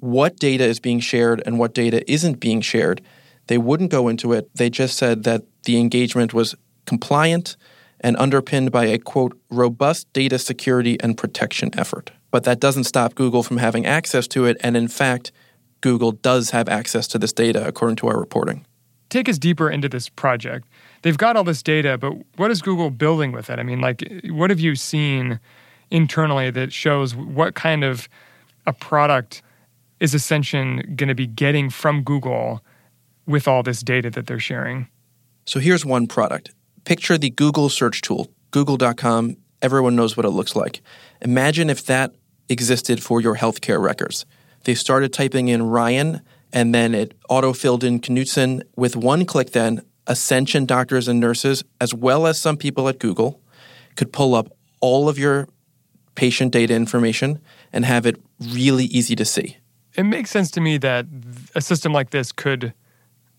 what 0.00 0.36
data 0.36 0.64
is 0.64 0.78
being 0.78 1.00
shared 1.00 1.42
and 1.44 1.58
what 1.58 1.74
data 1.74 2.08
isn't 2.10 2.38
being 2.38 2.60
shared. 2.60 3.00
They 3.48 3.58
wouldn't 3.58 3.90
go 3.90 4.08
into 4.08 4.32
it. 4.32 4.48
They 4.54 4.70
just 4.70 4.96
said 4.96 5.24
that 5.24 5.42
the 5.64 5.78
engagement 5.78 6.32
was 6.32 6.54
compliant 6.86 7.56
and 8.00 8.16
underpinned 8.16 8.70
by 8.70 8.84
a 8.84 8.98
quote, 8.98 9.36
robust 9.50 10.12
data 10.12 10.38
security 10.38 11.00
and 11.00 11.18
protection 11.18 11.70
effort. 11.76 12.12
But 12.30 12.44
that 12.44 12.60
doesn't 12.60 12.84
stop 12.84 13.16
Google 13.16 13.42
from 13.42 13.56
having 13.56 13.84
access 13.86 14.28
to 14.28 14.44
it. 14.44 14.56
And 14.60 14.76
in 14.76 14.86
fact, 14.86 15.32
Google 15.80 16.12
does 16.12 16.50
have 16.50 16.68
access 16.68 17.08
to 17.08 17.18
this 17.18 17.32
data 17.32 17.66
according 17.66 17.96
to 17.96 18.08
our 18.08 18.18
reporting. 18.18 18.64
take 19.08 19.28
us 19.28 19.38
deeper 19.38 19.70
into 19.70 19.88
this 19.88 20.08
project. 20.08 20.68
They've 21.02 21.16
got 21.16 21.36
all 21.36 21.44
this 21.44 21.62
data, 21.62 21.96
but 21.98 22.12
what 22.36 22.50
is 22.50 22.62
Google 22.62 22.90
building 22.90 23.32
with 23.32 23.50
it? 23.50 23.58
I 23.58 23.62
mean, 23.62 23.80
like, 23.80 24.04
what 24.26 24.50
have 24.50 24.60
you 24.60 24.74
seen 24.74 25.40
internally 25.90 26.50
that 26.50 26.72
shows 26.72 27.14
what 27.14 27.54
kind 27.54 27.84
of 27.84 28.08
a 28.66 28.72
product 28.72 29.42
is 30.00 30.14
Ascension 30.14 30.94
going 30.96 31.08
to 31.08 31.14
be 31.14 31.26
getting 31.26 31.70
from 31.70 32.02
Google 32.02 32.64
with 33.26 33.48
all 33.48 33.62
this 33.62 33.82
data 33.82 34.10
that 34.10 34.26
they're 34.26 34.38
sharing? 34.38 34.88
So 35.44 35.60
here's 35.60 35.84
one 35.84 36.06
product. 36.06 36.50
Picture 36.84 37.18
the 37.18 37.30
Google 37.30 37.68
search 37.68 38.00
tool, 38.00 38.28
google.com. 38.50 39.36
Everyone 39.60 39.96
knows 39.96 40.16
what 40.16 40.26
it 40.26 40.30
looks 40.30 40.54
like. 40.54 40.82
Imagine 41.20 41.68
if 41.68 41.84
that 41.86 42.14
existed 42.48 43.02
for 43.02 43.20
your 43.20 43.36
healthcare 43.36 43.82
records. 43.82 44.24
They 44.64 44.74
started 44.74 45.12
typing 45.12 45.48
in 45.48 45.62
Ryan 45.64 46.22
and 46.52 46.74
then 46.74 46.94
it 46.94 47.14
auto 47.28 47.52
filled 47.52 47.84
in 47.84 48.00
Knutson. 48.00 48.62
With 48.76 48.96
one 48.96 49.24
click, 49.24 49.52
then, 49.52 49.82
Ascension 50.06 50.64
doctors 50.64 51.08
and 51.08 51.20
nurses, 51.20 51.64
as 51.80 51.92
well 51.92 52.26
as 52.26 52.40
some 52.40 52.56
people 52.56 52.88
at 52.88 52.98
Google, 52.98 53.42
could 53.96 54.12
pull 54.12 54.34
up 54.34 54.50
all 54.80 55.08
of 55.08 55.18
your 55.18 55.48
patient 56.18 56.52
data 56.52 56.74
information 56.74 57.40
and 57.72 57.84
have 57.84 58.04
it 58.04 58.20
really 58.40 58.86
easy 58.86 59.14
to 59.14 59.24
see. 59.24 59.56
It 59.94 60.02
makes 60.02 60.30
sense 60.30 60.50
to 60.50 60.60
me 60.60 60.76
that 60.78 61.06
a 61.54 61.60
system 61.60 61.92
like 61.92 62.10
this 62.10 62.32
could 62.32 62.74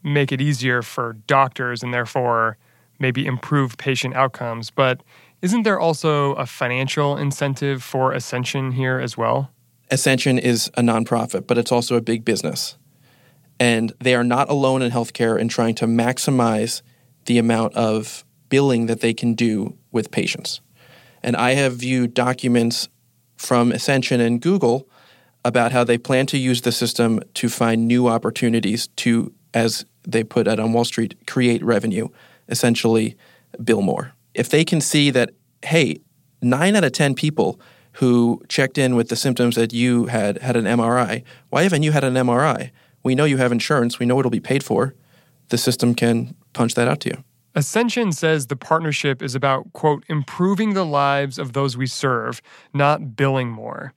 make 0.01 0.31
it 0.31 0.39
easier 0.39 0.81
for 0.81 1.17
doctors 1.27 1.83
and 1.83 1.93
therefore 1.93 2.57
maybe 2.97 3.25
improve 3.25 3.77
patient 3.77 4.15
outcomes. 4.15 4.71
But 4.71 5.03
isn't 5.41 5.63
there 5.63 5.77
also 5.77 6.35
a 6.35 6.45
financial 6.45 7.17
incentive 7.17 7.83
for 7.83 8.13
Ascension 8.13 8.71
here 8.71 8.97
as 8.97 9.17
well? 9.17 9.51
Ascension 9.91 10.39
is 10.39 10.71
a 10.75 10.81
nonprofit, 10.81 11.47
but 11.47 11.57
it's 11.57 11.73
also 11.73 11.97
a 11.97 12.01
big 12.01 12.23
business. 12.23 12.77
And 13.59 13.91
they 13.99 14.15
are 14.15 14.23
not 14.23 14.49
alone 14.49 14.81
in 14.81 14.91
healthcare 14.91 15.37
in 15.37 15.49
trying 15.49 15.75
to 15.75 15.85
maximize 15.85 16.81
the 17.25 17.39
amount 17.39 17.73
of 17.73 18.23
billing 18.47 18.85
that 18.85 19.01
they 19.01 19.13
can 19.13 19.33
do 19.33 19.75
with 19.91 20.11
patients. 20.11 20.61
And 21.23 21.35
I 21.35 21.53
have 21.53 21.73
viewed 21.73 22.13
documents 22.13 22.89
from 23.37 23.71
Ascension 23.71 24.19
and 24.19 24.41
Google 24.41 24.87
about 25.45 25.71
how 25.71 25.83
they 25.83 25.97
plan 25.97 26.25
to 26.27 26.37
use 26.37 26.61
the 26.61 26.71
system 26.71 27.19
to 27.35 27.49
find 27.49 27.87
new 27.87 28.07
opportunities 28.07 28.87
to, 28.97 29.33
as 29.53 29.85
they 30.03 30.23
put 30.23 30.47
it 30.47 30.59
on 30.59 30.73
Wall 30.73 30.85
Street, 30.85 31.15
create 31.27 31.63
revenue, 31.63 32.09
essentially 32.47 33.15
bill 33.63 33.81
more. 33.81 34.13
If 34.33 34.49
they 34.49 34.65
can 34.65 34.81
see 34.81 35.09
that, 35.11 35.31
hey, 35.63 36.01
nine 36.41 36.75
out 36.75 36.83
of 36.83 36.91
10 36.91 37.15
people 37.15 37.59
who 37.93 38.41
checked 38.47 38.77
in 38.77 38.95
with 38.95 39.09
the 39.09 39.15
symptoms 39.15 39.55
that 39.55 39.73
you 39.73 40.05
had 40.05 40.37
had 40.39 40.55
an 40.55 40.65
MRI, 40.65 41.23
why 41.49 41.63
haven't 41.63 41.83
you 41.83 41.91
had 41.91 42.03
an 42.03 42.13
MRI? 42.13 42.71
We 43.03 43.15
know 43.15 43.25
you 43.25 43.37
have 43.37 43.51
insurance. 43.51 43.99
We 43.99 44.05
know 44.05 44.19
it'll 44.19 44.31
be 44.31 44.39
paid 44.39 44.63
for. 44.63 44.93
The 45.49 45.57
system 45.57 45.95
can 45.95 46.35
punch 46.53 46.75
that 46.75 46.87
out 46.87 46.99
to 47.01 47.09
you. 47.09 47.23
Ascension 47.55 48.11
says 48.11 48.47
the 48.47 48.55
partnership 48.55 49.21
is 49.21 49.35
about, 49.35 49.73
quote, 49.73 50.03
improving 50.07 50.73
the 50.73 50.85
lives 50.85 51.39
of 51.39 51.53
those 51.53 51.75
we 51.75 51.87
serve, 51.87 52.41
not 52.73 53.15
billing 53.15 53.49
more. 53.49 53.93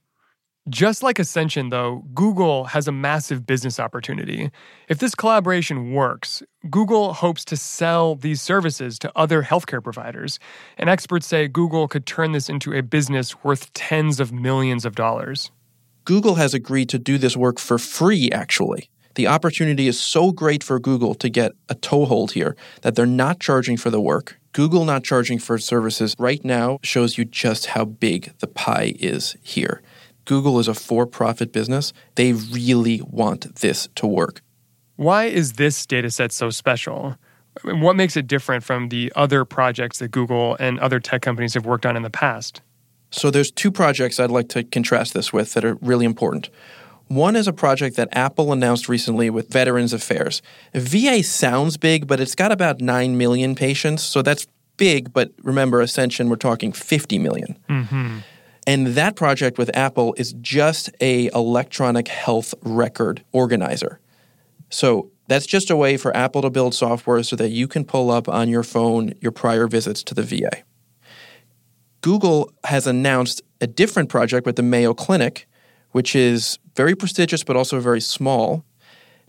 Just 0.69 1.03
like 1.03 1.19
Ascension, 1.19 1.69
though, 1.69 2.05
Google 2.13 2.63
has 2.65 2.87
a 2.87 2.91
massive 2.91 3.45
business 3.45 3.81
opportunity. 3.81 4.49
If 4.87 4.99
this 4.99 5.13
collaboration 5.13 5.91
works, 5.91 6.41
Google 6.69 7.13
hopes 7.13 7.43
to 7.45 7.57
sell 7.57 8.15
these 8.15 8.41
services 8.41 8.97
to 8.99 9.11
other 9.13 9.43
healthcare 9.43 9.83
providers. 9.83 10.39
And 10.77 10.89
experts 10.89 11.27
say 11.27 11.49
Google 11.49 11.89
could 11.89 12.05
turn 12.05 12.31
this 12.31 12.47
into 12.47 12.73
a 12.73 12.81
business 12.81 13.43
worth 13.43 13.73
tens 13.73 14.21
of 14.21 14.31
millions 14.31 14.85
of 14.85 14.95
dollars. 14.95 15.51
Google 16.05 16.35
has 16.35 16.53
agreed 16.53 16.87
to 16.89 16.99
do 16.99 17.17
this 17.17 17.35
work 17.35 17.59
for 17.59 17.77
free, 17.77 18.31
actually. 18.31 18.89
The 19.15 19.27
opportunity 19.27 19.87
is 19.87 19.99
so 19.99 20.31
great 20.31 20.63
for 20.63 20.79
Google 20.79 21.13
to 21.15 21.29
get 21.29 21.51
a 21.69 21.75
toehold 21.75 22.31
here 22.31 22.55
that 22.81 22.95
they're 22.95 23.05
not 23.05 23.39
charging 23.39 23.77
for 23.77 23.89
the 23.89 24.01
work. 24.01 24.39
Google 24.53 24.85
not 24.85 25.03
charging 25.03 25.39
for 25.39 25.57
services 25.57 26.15
right 26.17 26.43
now 26.43 26.79
shows 26.83 27.17
you 27.17 27.25
just 27.25 27.67
how 27.67 27.85
big 27.85 28.33
the 28.39 28.47
pie 28.47 28.93
is 28.99 29.35
here. 29.41 29.81
Google 30.25 30.59
is 30.59 30.67
a 30.67 30.73
for 30.73 31.05
profit 31.05 31.51
business. 31.51 31.93
They 32.15 32.33
really 32.33 33.01
want 33.01 33.55
this 33.57 33.87
to 33.95 34.07
work. 34.07 34.41
Why 34.95 35.25
is 35.25 35.53
this 35.53 35.85
data 35.85 36.09
set 36.11 36.31
so 36.31 36.49
special? 36.49 37.17
What 37.63 37.95
makes 37.95 38.15
it 38.15 38.27
different 38.27 38.63
from 38.63 38.89
the 38.89 39.11
other 39.15 39.45
projects 39.45 39.99
that 39.99 40.09
Google 40.09 40.55
and 40.59 40.79
other 40.79 40.99
tech 40.99 41.21
companies 41.21 41.53
have 41.55 41.65
worked 41.65 41.85
on 41.85 41.95
in 41.95 42.03
the 42.03 42.09
past? 42.09 42.61
So 43.11 43.29
there's 43.29 43.51
two 43.51 43.71
projects 43.71 44.19
I'd 44.19 44.31
like 44.31 44.49
to 44.49 44.63
contrast 44.63 45.13
this 45.13 45.31
with 45.31 45.53
that 45.53 45.63
are 45.63 45.75
really 45.81 46.05
important. 46.05 46.49
One 47.07 47.35
is 47.35 47.47
a 47.47 47.53
project 47.53 47.95
that 47.97 48.09
Apple 48.11 48.51
announced 48.51 48.89
recently 48.89 49.29
with 49.29 49.49
Veterans 49.49 49.93
Affairs. 49.93 50.41
VA 50.73 51.21
sounds 51.21 51.77
big, 51.77 52.07
but 52.07 52.19
it's 52.19 52.35
got 52.35 52.51
about 52.51 52.81
9 52.81 53.17
million 53.17 53.55
patients, 53.55 54.03
so 54.03 54.21
that's 54.21 54.47
big, 54.77 55.13
but 55.13 55.31
remember, 55.43 55.81
Ascension, 55.81 56.29
we're 56.29 56.35
talking 56.35 56.71
50 56.71 57.19
million. 57.19 57.59
Mm-hmm. 57.69 58.19
And 58.65 58.87
that 58.87 59.15
project 59.15 59.57
with 59.57 59.75
Apple 59.75 60.15
is 60.17 60.33
just 60.41 60.89
a 61.01 61.27
electronic 61.27 62.07
health 62.07 62.53
record 62.63 63.23
organizer. 63.31 63.99
So 64.69 65.11
that's 65.27 65.45
just 65.45 65.69
a 65.69 65.75
way 65.75 65.97
for 65.97 66.15
Apple 66.15 66.41
to 66.41 66.49
build 66.49 66.73
software 66.73 67.23
so 67.23 67.35
that 67.35 67.49
you 67.49 67.67
can 67.67 67.85
pull 67.85 68.09
up 68.09 68.27
on 68.27 68.49
your 68.49 68.63
phone 68.63 69.13
your 69.21 69.31
prior 69.31 69.67
visits 69.67 70.03
to 70.03 70.13
the 70.13 70.23
VA. 70.23 70.63
Google 72.01 72.51
has 72.65 72.85
announced 72.87 73.41
a 73.61 73.67
different 73.67 74.09
project 74.09 74.45
with 74.45 74.55
the 74.55 74.63
Mayo 74.63 74.93
Clinic, 74.93 75.47
which 75.93 76.15
is 76.15 76.59
very 76.75 76.95
prestigious 76.95 77.43
but 77.43 77.55
also 77.55 77.79
very 77.79 78.01
small, 78.01 78.63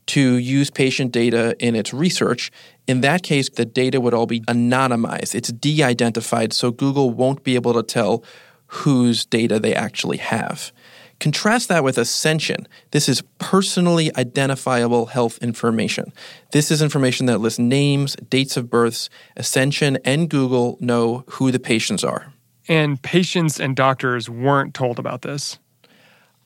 to 0.06 0.37
use 0.37 0.71
patient 0.71 1.12
data 1.12 1.56
in 1.59 1.75
its 1.75 1.94
research. 1.94 2.50
In 2.87 3.00
that 3.00 3.23
case, 3.23 3.49
the 3.49 3.64
data 3.64 4.00
would 4.00 4.12
all 4.12 4.26
be 4.26 4.40
anonymized. 4.42 5.35
It's 5.35 5.50
de 5.50 5.83
identified, 5.83 6.52
so 6.52 6.71
Google 6.71 7.11
won't 7.11 7.42
be 7.42 7.54
able 7.54 7.73
to 7.73 7.83
tell 7.83 8.23
whose 8.66 9.25
data 9.25 9.59
they 9.59 9.75
actually 9.75 10.18
have. 10.18 10.73
Contrast 11.21 11.68
that 11.68 11.85
with 11.85 11.97
Ascension. 11.97 12.66
This 12.90 13.09
is 13.09 13.23
personally 13.38 14.14
identifiable 14.16 15.06
health 15.06 15.38
information. 15.38 16.12
This 16.52 16.71
is 16.71 16.83
information 16.83 17.26
that 17.26 17.38
lists 17.38 17.59
names, 17.59 18.16
dates 18.28 18.56
of 18.56 18.68
births. 18.68 19.09
Ascension 19.37 19.97
and 20.04 20.28
Google 20.28 20.76
know 20.80 21.25
who 21.28 21.50
the 21.52 21.61
patients 21.61 22.04
are. 22.04 22.33
And 22.68 23.00
patients 23.00 23.61
and 23.61 23.76
doctors 23.76 24.28
weren't 24.28 24.75
told 24.75 24.99
about 24.99 25.23
this. 25.23 25.59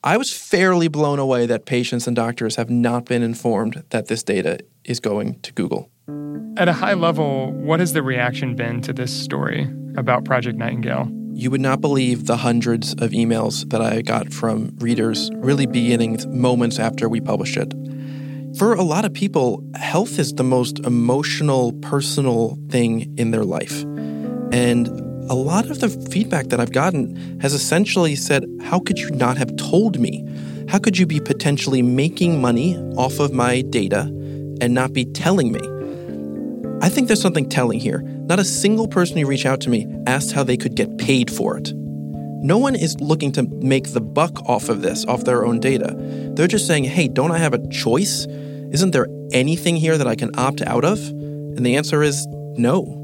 I 0.01 0.15
was 0.15 0.31
fairly 0.31 0.87
blown 0.87 1.19
away 1.19 1.45
that 1.47 1.65
patients 1.65 2.07
and 2.07 2.15
doctors 2.15 2.55
have 2.55 2.69
not 2.69 3.03
been 3.03 3.21
informed 3.21 3.83
that 3.89 4.07
this 4.07 4.23
data 4.23 4.59
is 4.85 5.01
going 5.01 5.41
to 5.41 5.51
Google. 5.51 5.89
At 6.55 6.69
a 6.69 6.73
high 6.73 6.93
level, 6.93 7.51
what 7.51 7.81
has 7.81 7.91
the 7.91 8.01
reaction 8.01 8.55
been 8.55 8.79
to 8.81 8.93
this 8.93 9.11
story 9.11 9.69
about 9.97 10.23
Project 10.23 10.57
Nightingale? 10.57 11.11
You 11.33 11.51
would 11.51 11.59
not 11.59 11.81
believe 11.81 12.27
the 12.27 12.37
hundreds 12.37 12.93
of 12.93 13.11
emails 13.11 13.69
that 13.71 13.81
I 13.81 14.01
got 14.01 14.31
from 14.31 14.73
readers 14.77 15.29
really 15.35 15.65
beginning 15.65 16.19
moments 16.27 16.79
after 16.79 17.09
we 17.09 17.19
published 17.19 17.57
it. 17.57 17.73
For 18.57 18.73
a 18.73 18.83
lot 18.83 19.03
of 19.03 19.13
people, 19.13 19.61
health 19.75 20.17
is 20.17 20.33
the 20.33 20.43
most 20.43 20.79
emotional, 20.79 21.73
personal 21.81 22.57
thing 22.69 23.13
in 23.17 23.31
their 23.31 23.43
life. 23.43 23.83
And 24.53 24.87
a 25.29 25.35
lot 25.35 25.69
of 25.69 25.79
the 25.79 25.89
feedback 25.89 26.47
that 26.47 26.59
I've 26.59 26.71
gotten 26.71 27.39
has 27.39 27.53
essentially 27.53 28.15
said, 28.15 28.45
How 28.63 28.79
could 28.79 28.97
you 28.97 29.11
not 29.11 29.37
have 29.37 29.55
told 29.57 29.99
me? 29.99 30.25
How 30.67 30.79
could 30.79 30.97
you 30.97 31.05
be 31.05 31.19
potentially 31.19 31.83
making 31.83 32.41
money 32.41 32.77
off 32.97 33.19
of 33.19 33.31
my 33.31 33.61
data 33.61 34.01
and 34.61 34.73
not 34.73 34.91
be 34.91 35.05
telling 35.05 35.51
me? 35.51 35.59
I 36.81 36.89
think 36.89 37.07
there's 37.07 37.21
something 37.21 37.47
telling 37.47 37.79
here. 37.79 38.01
Not 38.01 38.39
a 38.39 38.43
single 38.43 38.87
person 38.87 39.17
who 39.17 39.27
reached 39.27 39.45
out 39.45 39.61
to 39.61 39.69
me 39.69 39.87
asked 40.07 40.31
how 40.31 40.43
they 40.43 40.57
could 40.57 40.75
get 40.75 40.97
paid 40.97 41.29
for 41.29 41.57
it. 41.57 41.73
No 41.75 42.57
one 42.57 42.75
is 42.75 42.99
looking 42.99 43.31
to 43.33 43.43
make 43.43 43.93
the 43.93 44.01
buck 44.01 44.39
off 44.47 44.69
of 44.69 44.81
this, 44.81 45.05
off 45.05 45.25
their 45.25 45.45
own 45.45 45.59
data. 45.59 45.93
They're 46.35 46.47
just 46.47 46.65
saying, 46.65 46.85
hey, 46.85 47.07
don't 47.07 47.31
I 47.31 47.37
have 47.37 47.53
a 47.53 47.67
choice? 47.69 48.25
Isn't 48.71 48.91
there 48.91 49.07
anything 49.31 49.75
here 49.75 49.97
that 49.97 50.07
I 50.07 50.15
can 50.15 50.31
opt 50.39 50.61
out 50.61 50.85
of? 50.85 50.99
And 51.09 51.65
the 51.65 51.75
answer 51.75 52.01
is 52.01 52.25
no. 52.57 52.98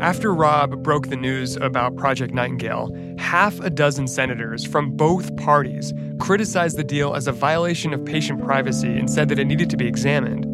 After 0.00 0.32
Rob 0.32 0.82
broke 0.82 1.08
the 1.08 1.16
news 1.16 1.56
about 1.56 1.94
Project 1.96 2.32
Nightingale, 2.32 2.90
half 3.18 3.60
a 3.60 3.68
dozen 3.68 4.06
senators 4.06 4.64
from 4.64 4.96
both 4.96 5.36
parties 5.36 5.92
criticized 6.18 6.78
the 6.78 6.84
deal 6.84 7.14
as 7.14 7.26
a 7.26 7.32
violation 7.32 7.92
of 7.92 8.02
patient 8.06 8.42
privacy 8.42 8.98
and 8.98 9.10
said 9.10 9.28
that 9.28 9.38
it 9.38 9.44
needed 9.44 9.68
to 9.68 9.76
be 9.76 9.86
examined. 9.86 10.46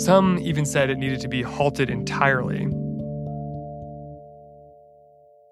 Some 0.00 0.36
even 0.40 0.66
said 0.66 0.90
it 0.90 0.98
needed 0.98 1.20
to 1.20 1.28
be 1.28 1.42
halted 1.42 1.90
entirely. 1.90 2.66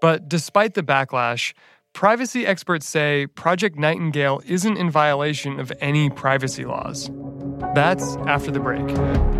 But 0.01 0.29
despite 0.29 0.75
the 0.75 0.83
backlash, 0.83 1.53
privacy 1.93 2.45
experts 2.45 2.89
say 2.89 3.29
Project 3.29 3.79
Nightingale 3.79 4.43
isn't 4.45 4.77
in 4.77 4.91
violation 4.91 5.61
of 5.61 5.73
any 5.81 6.11
privacy 6.11 6.65
laws. 6.65 7.09
That's 7.77 8.17
after 8.27 8.51
the 8.51 8.59
break. 8.59 9.40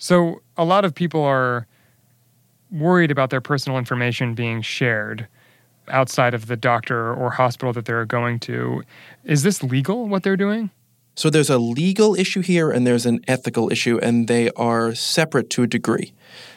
So, 0.00 0.40
a 0.56 0.64
lot 0.64 0.86
of 0.86 0.94
people 0.94 1.22
are 1.22 1.66
worried 2.70 3.10
about 3.10 3.28
their 3.28 3.42
personal 3.42 3.78
information 3.78 4.34
being 4.34 4.62
shared 4.62 5.28
outside 5.88 6.32
of 6.32 6.46
the 6.46 6.56
doctor 6.56 7.12
or 7.12 7.30
hospital 7.30 7.74
that 7.74 7.84
they're 7.84 8.06
going 8.06 8.38
to. 8.40 8.82
Is 9.24 9.42
this 9.42 9.62
legal 9.62 10.08
what 10.08 10.22
they're 10.22 10.38
doing? 10.38 10.70
So 11.16 11.28
there's 11.28 11.50
a 11.50 11.58
legal 11.58 12.14
issue 12.14 12.40
here 12.40 12.70
and 12.70 12.86
there's 12.86 13.04
an 13.04 13.20
ethical 13.28 13.70
issue, 13.70 13.98
and 14.02 14.26
they 14.26 14.48
are 14.52 14.94
separate 14.94 15.50
to 15.50 15.64
a 15.64 15.66
degree. 15.66 16.14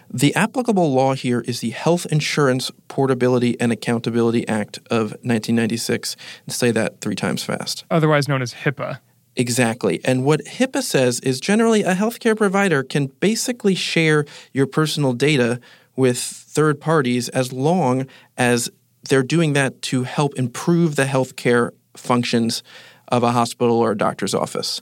The 0.09 0.33
applicable 0.35 0.93
law 0.93 1.13
here 1.13 1.41
is 1.41 1.59
the 1.59 1.71
Health 1.71 2.05
Insurance 2.05 2.71
Portability 2.87 3.59
and 3.59 3.73
Accountability 3.73 4.47
Act 4.47 4.77
of 4.89 5.11
1996. 5.23 6.15
And 6.45 6.55
say 6.55 6.71
that 6.71 7.01
three 7.01 7.15
times 7.15 7.43
fast. 7.43 7.83
Otherwise 7.91 8.29
known 8.29 8.41
as 8.41 8.53
HIPAA. 8.53 8.99
Exactly. 9.35 9.99
And 10.05 10.23
what 10.23 10.45
HIPAA 10.45 10.83
says 10.83 11.19
is 11.21 11.39
generally 11.39 11.83
a 11.83 11.95
healthcare 11.95 12.37
provider 12.37 12.83
can 12.83 13.07
basically 13.19 13.75
share 13.75 14.25
your 14.51 14.67
personal 14.67 15.13
data 15.13 15.59
with 15.95 16.17
third 16.19 16.79
parties 16.79 17.29
as 17.29 17.51
long 17.51 18.07
as 18.37 18.69
they're 19.09 19.23
doing 19.23 19.53
that 19.53 19.81
to 19.83 20.03
help 20.03 20.35
improve 20.35 20.95
the 20.95 21.05
healthcare 21.05 21.71
functions 21.95 22.63
of 23.07 23.23
a 23.23 23.31
hospital 23.31 23.77
or 23.79 23.91
a 23.91 23.97
doctor's 23.97 24.33
office. 24.33 24.81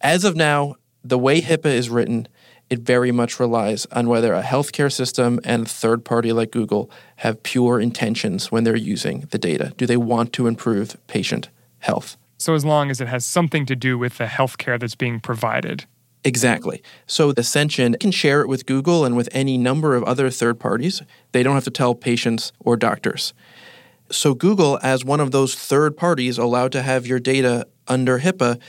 As 0.00 0.24
of 0.24 0.36
now, 0.36 0.74
the 1.02 1.18
way 1.18 1.40
HIPAA 1.40 1.74
is 1.74 1.90
written, 1.90 2.28
it 2.70 2.80
very 2.80 3.12
much 3.12 3.38
relies 3.38 3.86
on 3.86 4.08
whether 4.08 4.34
a 4.34 4.42
healthcare 4.42 4.92
system 4.92 5.38
and 5.44 5.66
a 5.66 5.68
third 5.68 6.04
party 6.04 6.32
like 6.32 6.50
Google 6.50 6.90
have 7.16 7.42
pure 7.42 7.78
intentions 7.80 8.50
when 8.50 8.64
they're 8.64 8.76
using 8.76 9.20
the 9.30 9.38
data. 9.38 9.74
Do 9.76 9.86
they 9.86 9.96
want 9.96 10.32
to 10.34 10.46
improve 10.46 10.96
patient 11.06 11.50
health? 11.80 12.16
So, 12.44 12.52
as 12.52 12.62
long 12.62 12.90
as 12.90 13.00
it 13.00 13.08
has 13.08 13.24
something 13.24 13.64
to 13.64 13.74
do 13.74 13.96
with 13.96 14.18
the 14.18 14.26
healthcare 14.26 14.78
that's 14.78 14.94
being 14.94 15.18
provided. 15.18 15.86
Exactly. 16.24 16.82
So 17.06 17.32
Ascension 17.38 17.94
can 17.94 18.10
share 18.10 18.42
it 18.42 18.48
with 18.48 18.66
Google 18.66 19.06
and 19.06 19.16
with 19.16 19.30
any 19.32 19.56
number 19.56 19.96
of 19.96 20.04
other 20.04 20.28
third 20.28 20.60
parties. 20.60 21.00
They 21.32 21.42
don't 21.42 21.54
have 21.54 21.64
to 21.64 21.70
tell 21.70 21.94
patients 21.94 22.52
or 22.60 22.76
doctors. 22.76 23.32
So 24.10 24.34
Google, 24.34 24.78
as 24.82 25.06
one 25.06 25.20
of 25.20 25.30
those 25.30 25.54
third 25.54 25.96
parties 25.96 26.36
allowed 26.36 26.72
to 26.72 26.82
have 26.82 27.06
your 27.06 27.18
data 27.18 27.66
under 27.88 28.18
HIPAA, 28.18 28.60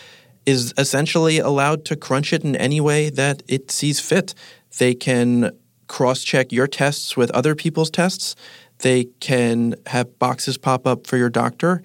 is 0.46 0.74
essentially 0.77 1.39
allowed 1.39 1.84
to 1.86 1.98
crunch 1.98 2.32
it 2.32 2.46
in 2.46 2.55
any 2.55 2.79
way 2.79 3.10
that 3.10 3.44
it 3.46 3.72
sees 3.72 4.00
fit. 4.00 4.34
They 4.77 4.96
can 4.96 5.51
cross 5.88 6.24
check 6.24 6.53
your 6.53 6.67
tests 6.67 7.17
with 7.17 7.29
other 7.32 7.55
people's 7.55 7.89
tests. 7.89 8.38
They 8.79 9.05
can 9.20 9.75
have 9.88 10.17
boxes 10.17 10.58
pop 10.58 10.88
up 10.88 11.08
for 11.08 11.17
your 11.17 11.29
doctor. 11.29 11.84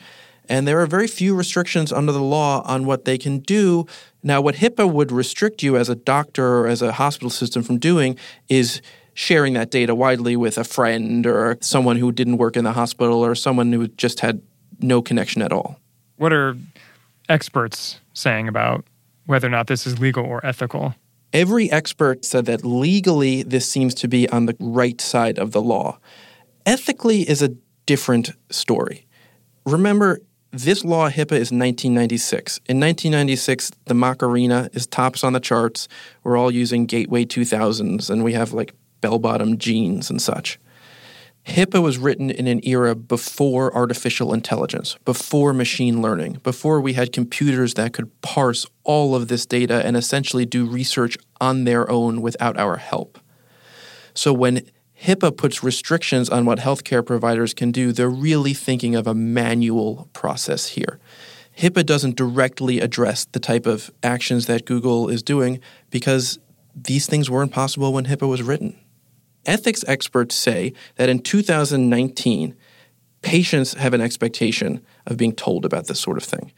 And 0.50 0.66
there 0.66 0.80
are 0.80 0.86
very 0.86 1.06
few 1.06 1.36
restrictions 1.36 1.92
under 1.92 2.10
the 2.10 2.20
law 2.20 2.62
on 2.66 2.84
what 2.84 3.04
they 3.04 3.16
can 3.16 3.38
do. 3.38 3.86
Now, 4.24 4.40
what 4.40 4.56
HIPAA 4.56 4.92
would 4.92 5.12
restrict 5.12 5.62
you 5.62 5.76
as 5.76 5.88
a 5.88 5.94
doctor 5.94 6.58
or 6.58 6.66
as 6.66 6.82
a 6.82 6.90
hospital 6.90 7.30
system 7.30 7.62
from 7.62 7.78
doing 7.78 8.18
is 8.48 8.82
sharing 9.14 9.52
that 9.54 9.70
data 9.70 9.94
widely 9.94 10.34
with 10.34 10.58
a 10.58 10.64
friend 10.64 11.24
or 11.24 11.56
someone 11.60 11.98
who 11.98 12.10
didn't 12.10 12.38
work 12.38 12.56
in 12.56 12.64
the 12.64 12.72
hospital 12.72 13.24
or 13.24 13.36
someone 13.36 13.72
who 13.72 13.86
just 13.86 14.20
had 14.20 14.42
no 14.80 15.00
connection 15.00 15.40
at 15.40 15.52
all. 15.52 15.78
What 16.16 16.32
are 16.32 16.56
experts 17.28 18.00
saying 18.12 18.48
about 18.48 18.84
whether 19.26 19.46
or 19.46 19.50
not 19.50 19.68
this 19.68 19.86
is 19.86 20.00
legal 20.00 20.24
or 20.24 20.44
ethical? 20.44 20.96
Every 21.32 21.70
expert 21.70 22.24
said 22.24 22.46
that 22.46 22.64
legally 22.64 23.44
this 23.44 23.70
seems 23.70 23.94
to 23.94 24.08
be 24.08 24.28
on 24.30 24.46
the 24.46 24.56
right 24.58 25.00
side 25.00 25.38
of 25.38 25.52
the 25.52 25.62
law. 25.62 26.00
Ethically 26.66 27.28
is 27.28 27.40
a 27.40 27.54
different 27.86 28.32
story. 28.50 29.06
Remember, 29.64 30.18
this 30.52 30.84
law, 30.84 31.08
HIPAA, 31.08 31.32
is 31.32 31.52
1996. 31.52 32.58
In 32.68 32.80
1996, 32.80 33.72
the 33.86 33.94
Macarena 33.94 34.68
is 34.72 34.86
tops 34.86 35.22
on 35.22 35.32
the 35.32 35.40
charts. 35.40 35.88
We're 36.24 36.36
all 36.36 36.50
using 36.50 36.86
Gateway 36.86 37.24
2000s, 37.24 38.10
and 38.10 38.24
we 38.24 38.32
have 38.32 38.52
like 38.52 38.74
bell 39.00 39.18
bottom 39.18 39.58
jeans 39.58 40.10
and 40.10 40.20
such. 40.20 40.58
HIPAA 41.46 41.82
was 41.82 41.98
written 41.98 42.30
in 42.30 42.46
an 42.46 42.60
era 42.64 42.94
before 42.94 43.74
artificial 43.74 44.34
intelligence, 44.34 44.96
before 45.04 45.52
machine 45.52 46.02
learning, 46.02 46.40
before 46.42 46.80
we 46.80 46.92
had 46.92 47.12
computers 47.12 47.74
that 47.74 47.92
could 47.92 48.20
parse 48.20 48.66
all 48.84 49.14
of 49.14 49.28
this 49.28 49.46
data 49.46 49.84
and 49.84 49.96
essentially 49.96 50.44
do 50.44 50.66
research 50.66 51.16
on 51.40 51.64
their 51.64 51.90
own 51.90 52.20
without 52.20 52.58
our 52.58 52.76
help. 52.76 53.18
So 54.12 54.32
when 54.32 54.68
HIPAA 55.02 55.34
puts 55.34 55.62
restrictions 55.62 56.28
on 56.28 56.44
what 56.44 56.58
healthcare 56.58 57.04
providers 57.04 57.54
can 57.54 57.72
do. 57.72 57.92
They're 57.92 58.10
really 58.10 58.52
thinking 58.52 58.94
of 58.94 59.06
a 59.06 59.14
manual 59.14 60.10
process 60.12 60.68
here. 60.68 60.98
HIPAA 61.56 61.86
doesn't 61.86 62.16
directly 62.16 62.80
address 62.80 63.24
the 63.24 63.40
type 63.40 63.66
of 63.66 63.90
actions 64.02 64.46
that 64.46 64.66
Google 64.66 65.08
is 65.08 65.22
doing 65.22 65.60
because 65.90 66.38
these 66.74 67.06
things 67.06 67.30
weren't 67.30 67.52
possible 67.52 67.92
when 67.92 68.06
HIPAA 68.06 68.28
was 68.28 68.42
written. 68.42 68.78
Ethics 69.46 69.82
experts 69.88 70.34
say 70.34 70.74
that 70.96 71.08
in 71.08 71.20
2019, 71.20 72.54
patients 73.22 73.74
have 73.74 73.94
an 73.94 74.00
expectation 74.02 74.82
of 75.06 75.16
being 75.16 75.34
told 75.34 75.64
about 75.64 75.86
this 75.86 75.98
sort 75.98 76.18
of 76.18 76.24
thing. 76.24 76.52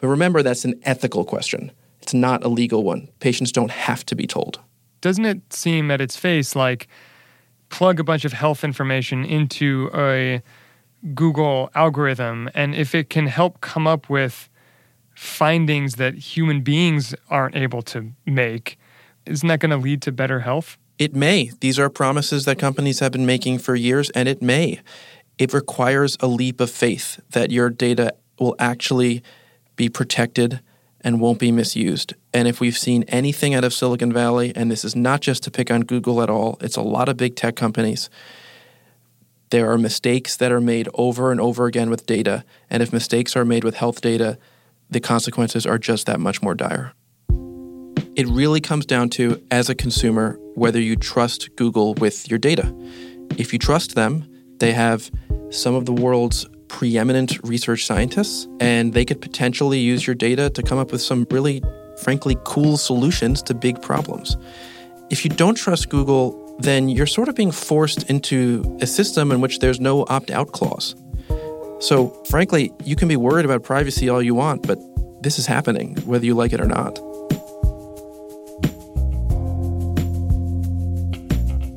But 0.00 0.08
remember, 0.08 0.42
that's 0.42 0.64
an 0.64 0.80
ethical 0.84 1.24
question. 1.24 1.72
It's 2.00 2.14
not 2.14 2.44
a 2.44 2.48
legal 2.48 2.84
one. 2.84 3.08
Patients 3.18 3.50
don't 3.50 3.72
have 3.72 4.06
to 4.06 4.14
be 4.14 4.26
told. 4.26 4.60
Doesn't 5.00 5.24
it 5.24 5.52
seem 5.52 5.90
at 5.90 6.00
its 6.00 6.16
face 6.16 6.54
like 6.54 6.88
plug 7.68 8.00
a 8.00 8.04
bunch 8.04 8.24
of 8.24 8.32
health 8.32 8.64
information 8.64 9.24
into 9.24 9.90
a 9.94 10.42
Google 11.14 11.70
algorithm, 11.74 12.50
and 12.54 12.74
if 12.74 12.94
it 12.94 13.08
can 13.10 13.26
help 13.26 13.60
come 13.60 13.86
up 13.86 14.10
with 14.10 14.48
findings 15.14 15.96
that 15.96 16.14
human 16.14 16.62
beings 16.62 17.14
aren't 17.28 17.56
able 17.56 17.82
to 17.82 18.12
make, 18.26 18.78
isn't 19.26 19.48
that 19.48 19.60
going 19.60 19.70
to 19.70 19.76
lead 19.76 20.02
to 20.02 20.12
better 20.12 20.40
health? 20.40 20.78
It 20.98 21.14
may. 21.14 21.52
These 21.60 21.78
are 21.78 21.88
promises 21.88 22.44
that 22.46 22.58
companies 22.58 22.98
have 22.98 23.12
been 23.12 23.26
making 23.26 23.58
for 23.58 23.76
years, 23.76 24.10
and 24.10 24.28
it 24.28 24.42
may. 24.42 24.80
It 25.38 25.52
requires 25.52 26.16
a 26.20 26.26
leap 26.26 26.60
of 26.60 26.70
faith 26.70 27.20
that 27.30 27.52
your 27.52 27.70
data 27.70 28.14
will 28.40 28.56
actually 28.58 29.22
be 29.76 29.88
protected 29.88 30.60
and 31.02 31.20
won't 31.20 31.38
be 31.38 31.52
misused. 31.52 32.14
And 32.34 32.48
if 32.48 32.60
we've 32.60 32.76
seen 32.76 33.04
anything 33.04 33.54
out 33.54 33.64
of 33.64 33.72
Silicon 33.72 34.12
Valley, 34.12 34.52
and 34.54 34.70
this 34.70 34.84
is 34.84 34.96
not 34.96 35.20
just 35.20 35.42
to 35.44 35.50
pick 35.50 35.70
on 35.70 35.82
Google 35.82 36.22
at 36.22 36.30
all, 36.30 36.58
it's 36.60 36.76
a 36.76 36.82
lot 36.82 37.08
of 37.08 37.16
big 37.16 37.36
tech 37.36 37.56
companies. 37.56 38.10
There 39.50 39.70
are 39.70 39.78
mistakes 39.78 40.36
that 40.36 40.52
are 40.52 40.60
made 40.60 40.88
over 40.94 41.32
and 41.32 41.40
over 41.40 41.66
again 41.66 41.88
with 41.88 42.04
data. 42.04 42.44
And 42.68 42.82
if 42.82 42.92
mistakes 42.92 43.36
are 43.36 43.44
made 43.44 43.64
with 43.64 43.76
health 43.76 44.00
data, 44.00 44.38
the 44.90 45.00
consequences 45.00 45.66
are 45.66 45.78
just 45.78 46.06
that 46.06 46.20
much 46.20 46.42
more 46.42 46.54
dire. 46.54 46.92
It 48.16 48.26
really 48.26 48.60
comes 48.60 48.84
down 48.84 49.10
to, 49.10 49.40
as 49.50 49.70
a 49.70 49.74
consumer, 49.74 50.38
whether 50.54 50.80
you 50.80 50.96
trust 50.96 51.54
Google 51.56 51.94
with 51.94 52.28
your 52.28 52.38
data. 52.38 52.74
If 53.38 53.52
you 53.52 53.58
trust 53.58 53.94
them, 53.94 54.28
they 54.58 54.72
have 54.72 55.10
some 55.50 55.74
of 55.74 55.86
the 55.86 55.92
world's 55.92 56.44
preeminent 56.68 57.38
research 57.42 57.84
scientists, 57.84 58.46
and 58.60 58.92
they 58.92 59.04
could 59.04 59.20
potentially 59.20 59.78
use 59.78 60.06
your 60.06 60.14
data 60.14 60.50
to 60.50 60.62
come 60.62 60.78
up 60.78 60.92
with 60.92 61.02
some 61.02 61.26
really, 61.30 61.62
frankly, 62.02 62.36
cool 62.44 62.76
solutions 62.76 63.42
to 63.42 63.54
big 63.54 63.80
problems. 63.82 64.36
If 65.10 65.24
you 65.24 65.30
don't 65.30 65.54
trust 65.54 65.88
Google, 65.88 66.56
then 66.58 66.88
you're 66.88 67.06
sort 67.06 67.28
of 67.28 67.34
being 67.34 67.52
forced 67.52 68.08
into 68.10 68.78
a 68.80 68.86
system 68.86 69.32
in 69.32 69.40
which 69.40 69.60
there's 69.60 69.80
no 69.80 70.04
opt 70.08 70.30
out 70.30 70.52
clause. 70.52 70.94
So, 71.80 72.08
frankly, 72.28 72.72
you 72.84 72.96
can 72.96 73.08
be 73.08 73.16
worried 73.16 73.44
about 73.44 73.62
privacy 73.62 74.08
all 74.08 74.20
you 74.20 74.34
want, 74.34 74.66
but 74.66 74.78
this 75.22 75.38
is 75.38 75.46
happening, 75.46 75.96
whether 75.98 76.26
you 76.26 76.34
like 76.34 76.52
it 76.52 76.60
or 76.60 76.66
not. 76.66 76.98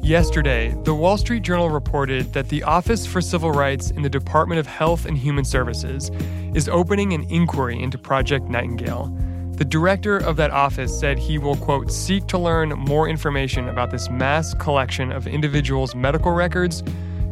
Yesterday, 0.04 0.76
the 0.84 0.96
Wall 0.96 1.16
Street 1.16 1.44
Journal 1.44 1.70
reported 1.70 2.34
that 2.34 2.50
the 2.50 2.64
Office 2.64 3.06
for 3.06 3.22
Civil 3.22 3.52
Rights 3.52 3.92
in 3.92 4.02
the 4.02 4.10
Department 4.10 4.60
of 4.60 4.66
Health 4.66 5.06
and 5.06 5.16
Human 5.16 5.46
Services 5.46 6.10
is 6.56 6.68
opening 6.68 7.14
an 7.14 7.24
inquiry 7.30 7.80
into 7.80 8.00
Project 8.00 8.48
Nightingale. 8.48 9.16
The 9.52 9.64
director 9.64 10.18
of 10.18 10.38
that 10.38 10.50
office 10.50 11.00
said 11.00 11.20
he 11.20 11.38
will, 11.38 11.56
quote, 11.56 11.92
seek 11.92 12.26
to 12.28 12.40
learn 12.40 12.70
more 12.70 13.08
information 13.08 13.70
about 13.70 13.92
this 13.92 14.10
mass 14.10 14.56
collection 14.56 15.12
of 15.12 15.28
individuals' 15.28 15.94
medical 15.94 16.32
records 16.32 16.82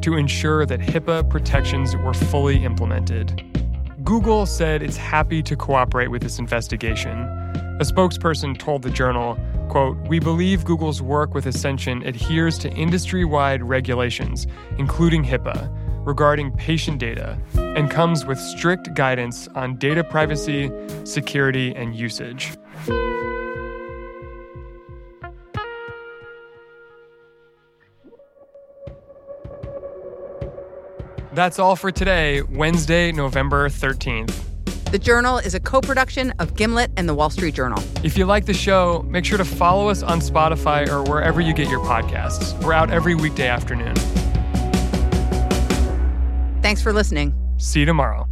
to 0.02 0.16
ensure 0.16 0.68
that 0.68 0.80
HIPAA 0.80 1.28
protections 1.28 1.96
were 1.96 2.14
fully 2.14 2.64
implemented. 2.64 3.44
Google 4.04 4.46
said 4.46 4.84
it's 4.84 4.96
happy 4.96 5.42
to 5.42 5.56
cooperate 5.56 6.10
with 6.10 6.22
this 6.22 6.38
investigation. 6.38 7.18
A 7.80 7.84
spokesperson 7.84 8.58
told 8.60 8.84
the 8.84 8.92
journal, 8.92 9.40
quote, 9.70 9.98
"We 10.08 10.20
believe 10.20 10.66
Google's 10.66 11.02
work 11.02 11.34
with 11.34 11.46
Ascension 11.46 12.04
adheres 12.06 12.58
to 12.60 12.70
industry-wide 12.72 13.64
regulations, 13.64 14.48
including 14.78 15.24
HIPAA, 15.24 15.70
regarding 16.06 16.52
patient 16.52 16.98
data 16.98 17.38
and 17.56 17.90
comes 17.90 18.26
with 18.26 18.40
strict 18.40 18.94
guidance 18.96 19.48
on 19.56 19.78
data 19.78 20.04
privacy, 20.04 20.72
security, 21.04 21.74
and 21.76 21.96
usage." 21.96 22.52
That's 31.32 31.60
all 31.60 31.76
for 31.78 31.92
today, 31.92 32.42
Wednesday, 32.42 33.12
November 33.14 33.70
13th. 33.70 34.49
The 34.92 34.98
Journal 34.98 35.38
is 35.38 35.54
a 35.54 35.60
co 35.60 35.82
production 35.82 36.34
of 36.40 36.56
Gimlet 36.56 36.90
and 36.98 37.08
the 37.08 37.14
Wall 37.14 37.30
Street 37.30 37.54
Journal. 37.54 37.84
If 38.04 38.18
you 38.18 38.26
like 38.26 38.46
the 38.46 38.56
show, 38.56 39.06
make 39.08 39.24
sure 39.24 39.38
to 39.38 39.46
follow 39.46 39.88
us 39.88 40.02
on 40.02 40.20
Spotify 40.20 40.90
or 40.90 41.04
wherever 41.04 41.40
you 41.40 41.54
get 41.54 41.70
your 41.70 41.82
podcasts. 41.82 42.60
We're 42.64 42.74
out 42.74 42.90
every 42.90 43.14
weekday 43.14 43.48
afternoon. 43.48 43.96
Thanks 46.64 46.82
for 46.82 46.92
listening. 46.92 47.36
See 47.58 47.82
you 47.82 47.86
tomorrow. 47.86 48.29